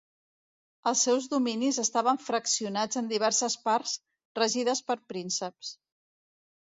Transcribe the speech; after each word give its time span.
Els 0.91 1.01
seus 1.07 1.27
dominis 1.33 1.77
estaven 1.83 2.21
fraccionats 2.29 3.01
en 3.03 3.11
diverses 3.11 3.59
parts 3.69 3.95
regides 4.41 4.83
per 4.89 4.97
prínceps. 5.15 5.75